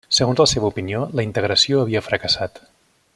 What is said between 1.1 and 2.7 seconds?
la integració havia fracassat.